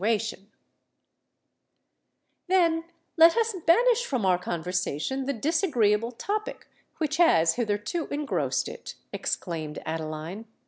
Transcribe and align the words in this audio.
"Then 2.47 2.85
let 3.17 3.37
us 3.37 3.53
banish 3.67 4.03
from 4.03 4.25
our 4.25 4.39
conversation 4.39 5.25
the 5.27 5.31
disagreeable 5.33 6.11
topic 6.13 6.65
which 6.97 7.17
has 7.17 7.53
hitherto 7.53 8.07
engrossed 8.07 8.67
it," 8.67 8.95
exclaimed 9.13 9.77
Adeline. 9.85 10.45